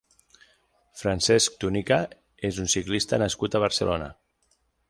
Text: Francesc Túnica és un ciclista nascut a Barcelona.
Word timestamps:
Francesc 1.01 1.59
Túnica 1.65 2.01
és 2.51 2.61
un 2.65 2.75
ciclista 2.77 3.23
nascut 3.25 3.59
a 3.61 3.65
Barcelona. 3.69 4.13